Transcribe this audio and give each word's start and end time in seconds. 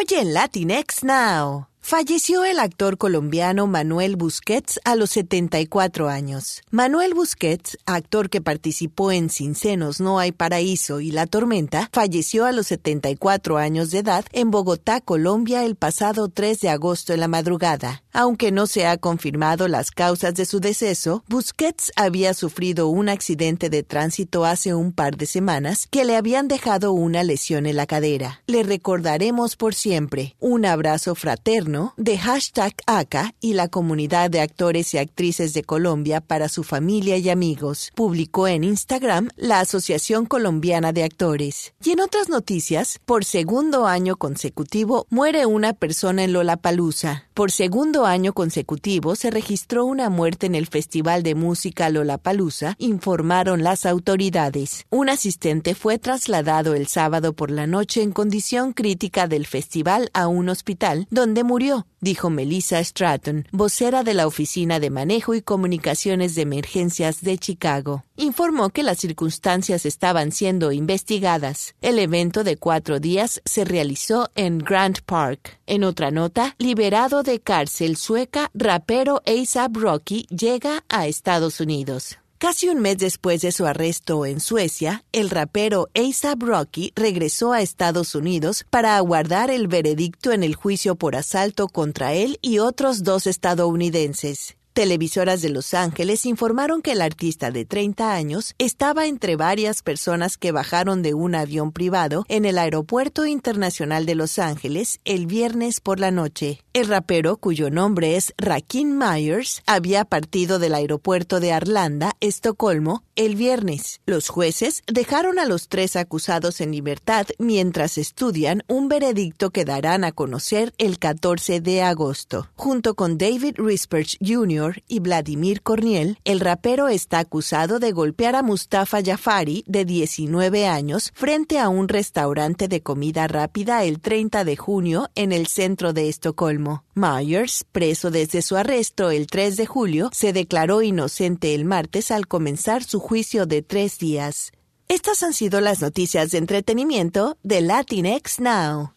Oye 0.00 0.24
Latinx 0.24 1.04
Now. 1.04 1.66
Falleció 1.82 2.44
el 2.44 2.58
actor 2.58 2.96
colombiano 2.96 3.66
Manuel 3.66 4.16
Busquets 4.16 4.80
a 4.84 4.96
los 4.96 5.10
74 5.10 6.08
años. 6.08 6.62
Manuel 6.70 7.12
Busquets, 7.14 7.76
actor 7.84 8.30
que 8.30 8.40
participó 8.40 9.12
en 9.12 9.28
Sin 9.28 9.54
Senos 9.54 10.00
No 10.00 10.18
hay 10.18 10.32
Paraíso 10.32 11.00
y 11.00 11.10
La 11.10 11.26
Tormenta, 11.26 11.90
falleció 11.92 12.46
a 12.46 12.52
los 12.52 12.68
74 12.68 13.58
años 13.58 13.90
de 13.90 13.98
edad 13.98 14.24
en 14.32 14.50
Bogotá, 14.50 15.00
Colombia, 15.00 15.64
el 15.64 15.74
pasado 15.74 16.28
3 16.28 16.60
de 16.60 16.68
agosto 16.68 17.12
en 17.12 17.20
la 17.20 17.28
madrugada. 17.28 18.02
Aunque 18.12 18.50
no 18.50 18.66
se 18.66 18.86
ha 18.86 18.96
confirmado 18.96 19.68
las 19.68 19.90
causas 19.90 20.34
de 20.34 20.44
su 20.44 20.60
deceso, 20.60 21.22
Busquets 21.28 21.92
había 21.96 22.34
sufrido 22.34 22.88
un 22.88 23.08
accidente 23.08 23.70
de 23.70 23.82
tránsito 23.82 24.44
hace 24.44 24.74
un 24.74 24.92
par 24.92 25.16
de 25.16 25.26
semanas 25.26 25.86
que 25.90 26.04
le 26.04 26.16
habían 26.16 26.48
dejado 26.48 26.92
una 26.92 27.22
lesión 27.22 27.66
en 27.66 27.76
la 27.76 27.86
cadera. 27.86 28.42
Le 28.46 28.62
recordaremos 28.62 29.56
por 29.56 29.74
siempre. 29.74 30.34
Un 30.40 30.66
abrazo 30.66 31.14
fraterno 31.14 31.94
de 31.96 32.18
hashtag 32.18 32.74
ACA 32.86 33.34
y 33.40 33.54
la 33.54 33.68
comunidad 33.68 34.30
de 34.30 34.40
actores 34.40 34.92
y 34.94 34.98
actrices 34.98 35.54
de 35.54 35.62
Colombia 35.62 36.20
para 36.20 36.48
su 36.48 36.64
familia 36.64 37.16
y 37.16 37.30
amigos, 37.30 37.92
publicó 37.94 38.48
en 38.48 38.64
Instagram 38.64 39.28
la 39.36 39.60
Asociación 39.60 40.26
Colombiana 40.26 40.92
de 40.92 41.04
Actores. 41.04 41.74
Y 41.84 41.90
en 41.90 42.00
otras 42.00 42.28
noticias, 42.28 43.00
por 43.04 43.24
segundo 43.24 43.86
año 43.86 44.16
consecutivo 44.16 45.06
muere 45.10 45.46
una 45.46 45.72
persona 45.72 46.24
en 46.24 46.32
Lollapalooza. 46.32 47.24
Por 47.34 47.52
segundo 47.52 47.99
año 48.06 48.32
consecutivo 48.32 49.16
se 49.16 49.30
registró 49.30 49.84
una 49.84 50.10
muerte 50.10 50.46
en 50.46 50.54
el 50.54 50.66
Festival 50.66 51.22
de 51.22 51.34
Música 51.34 51.88
Lollapalooza, 51.90 52.74
informaron 52.78 53.62
las 53.62 53.86
autoridades. 53.86 54.86
Un 54.90 55.08
asistente 55.08 55.74
fue 55.74 55.98
trasladado 55.98 56.74
el 56.74 56.86
sábado 56.86 57.32
por 57.32 57.50
la 57.50 57.66
noche 57.66 58.02
en 58.02 58.12
condición 58.12 58.72
crítica 58.72 59.26
del 59.26 59.46
festival 59.46 60.10
a 60.14 60.28
un 60.28 60.48
hospital, 60.48 61.06
donde 61.10 61.44
murió 61.44 61.86
dijo 62.00 62.30
Melissa 62.30 62.82
Stratton, 62.82 63.46
vocera 63.52 64.02
de 64.02 64.14
la 64.14 64.26
Oficina 64.26 64.80
de 64.80 64.90
Manejo 64.90 65.34
y 65.34 65.42
Comunicaciones 65.42 66.34
de 66.34 66.42
Emergencias 66.42 67.20
de 67.22 67.38
Chicago. 67.38 68.04
Informó 68.16 68.70
que 68.70 68.82
las 68.82 68.98
circunstancias 68.98 69.86
estaban 69.86 70.32
siendo 70.32 70.72
investigadas. 70.72 71.74
El 71.80 71.98
evento 71.98 72.44
de 72.44 72.56
cuatro 72.56 73.00
días 73.00 73.40
se 73.44 73.64
realizó 73.64 74.30
en 74.34 74.58
Grant 74.58 75.00
Park. 75.00 75.58
En 75.66 75.84
otra 75.84 76.10
nota, 76.10 76.54
liberado 76.58 77.22
de 77.22 77.40
cárcel 77.40 77.89
sueca, 77.96 78.50
rapero 78.54 79.22
A$AP 79.26 79.76
Rocky 79.76 80.26
llega 80.30 80.84
a 80.88 81.06
Estados 81.06 81.60
Unidos. 81.60 82.18
Casi 82.38 82.70
un 82.70 82.80
mes 82.80 82.96
después 82.96 83.42
de 83.42 83.52
su 83.52 83.66
arresto 83.66 84.24
en 84.24 84.40
Suecia, 84.40 85.04
el 85.12 85.28
rapero 85.28 85.88
A$AP 85.94 86.42
Rocky 86.42 86.92
regresó 86.96 87.52
a 87.52 87.60
Estados 87.60 88.14
Unidos 88.14 88.64
para 88.70 88.96
aguardar 88.96 89.50
el 89.50 89.68
veredicto 89.68 90.32
en 90.32 90.42
el 90.42 90.54
juicio 90.54 90.94
por 90.94 91.16
asalto 91.16 91.68
contra 91.68 92.14
él 92.14 92.38
y 92.40 92.58
otros 92.58 93.02
dos 93.02 93.26
estadounidenses. 93.26 94.56
Televisoras 94.72 95.42
de 95.42 95.48
Los 95.48 95.74
Ángeles 95.74 96.24
informaron 96.24 96.80
que 96.80 96.92
el 96.92 97.02
artista 97.02 97.50
de 97.50 97.64
30 97.64 98.14
años 98.14 98.54
estaba 98.56 99.06
entre 99.06 99.34
varias 99.34 99.82
personas 99.82 100.38
que 100.38 100.52
bajaron 100.52 101.02
de 101.02 101.12
un 101.12 101.34
avión 101.34 101.72
privado 101.72 102.24
en 102.28 102.44
el 102.44 102.56
Aeropuerto 102.56 103.26
Internacional 103.26 104.06
de 104.06 104.14
Los 104.14 104.38
Ángeles 104.38 105.00
el 105.04 105.26
viernes 105.26 105.80
por 105.80 105.98
la 105.98 106.12
noche. 106.12 106.62
El 106.72 106.86
rapero, 106.86 107.36
cuyo 107.36 107.68
nombre 107.68 108.14
es 108.14 108.32
Rakim 108.38 108.96
Myers, 108.96 109.60
había 109.66 110.04
partido 110.04 110.60
del 110.60 110.74
aeropuerto 110.74 111.40
de 111.40 111.50
Arlanda, 111.52 112.12
Estocolmo, 112.20 113.02
el 113.16 113.34
viernes. 113.34 114.00
Los 114.06 114.28
jueces 114.28 114.84
dejaron 114.86 115.40
a 115.40 115.46
los 115.46 115.66
tres 115.66 115.96
acusados 115.96 116.60
en 116.60 116.70
libertad 116.70 117.26
mientras 117.40 117.98
estudian 117.98 118.62
un 118.68 118.88
veredicto 118.88 119.50
que 119.50 119.64
darán 119.64 120.04
a 120.04 120.12
conocer 120.12 120.72
el 120.78 121.00
14 121.00 121.60
de 121.60 121.82
agosto. 121.82 122.48
Junto 122.54 122.94
con 122.94 123.18
David 123.18 123.56
Risperch 123.56 124.16
Jr., 124.24 124.80
y 124.86 125.00
Vladimir 125.00 125.62
Corniel, 125.62 126.18
el 126.22 126.38
rapero 126.38 126.86
está 126.86 127.18
acusado 127.18 127.80
de 127.80 127.90
golpear 127.90 128.36
a 128.36 128.44
Mustafa 128.44 129.02
Jafari, 129.04 129.64
de 129.66 129.84
19 129.84 130.68
años, 130.68 131.10
frente 131.14 131.58
a 131.58 131.68
un 131.68 131.88
restaurante 131.88 132.68
de 132.68 132.80
comida 132.80 133.26
rápida 133.26 133.82
el 133.82 134.00
30 134.00 134.44
de 134.44 134.56
junio 134.56 135.08
en 135.16 135.32
el 135.32 135.48
centro 135.48 135.92
de 135.92 136.08
Estocolmo. 136.08 136.59
Myers, 136.94 137.64
preso 137.72 138.10
desde 138.10 138.42
su 138.42 138.56
arresto 138.56 139.10
el 139.10 139.26
3 139.26 139.56
de 139.56 139.66
julio, 139.66 140.10
se 140.12 140.32
declaró 140.32 140.82
inocente 140.82 141.54
el 141.54 141.64
martes 141.64 142.10
al 142.10 142.26
comenzar 142.26 142.84
su 142.84 143.00
juicio 143.00 143.46
de 143.46 143.62
tres 143.62 143.98
días. 143.98 144.52
Estas 144.88 145.22
han 145.22 145.34
sido 145.34 145.60
las 145.60 145.80
noticias 145.82 146.30
de 146.30 146.38
entretenimiento 146.38 147.36
de 147.42 147.60
Latinx 147.60 148.40
Now. 148.40 148.88